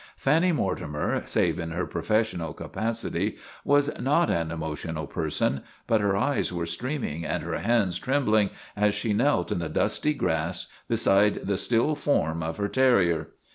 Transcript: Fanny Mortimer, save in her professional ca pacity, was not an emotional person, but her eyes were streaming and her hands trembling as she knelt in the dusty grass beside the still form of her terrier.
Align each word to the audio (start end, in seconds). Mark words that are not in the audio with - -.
Fanny 0.17 0.51
Mortimer, 0.51 1.21
save 1.27 1.59
in 1.59 1.69
her 1.69 1.85
professional 1.85 2.55
ca 2.55 2.67
pacity, 2.67 3.37
was 3.63 3.95
not 3.99 4.31
an 4.31 4.49
emotional 4.49 5.05
person, 5.05 5.61
but 5.85 6.01
her 6.01 6.17
eyes 6.17 6.51
were 6.51 6.65
streaming 6.65 7.23
and 7.23 7.43
her 7.43 7.59
hands 7.59 7.99
trembling 7.99 8.49
as 8.75 8.95
she 8.95 9.13
knelt 9.13 9.51
in 9.51 9.59
the 9.59 9.69
dusty 9.69 10.15
grass 10.15 10.65
beside 10.87 11.45
the 11.45 11.55
still 11.55 11.93
form 11.93 12.41
of 12.41 12.57
her 12.57 12.67
terrier. 12.67 13.27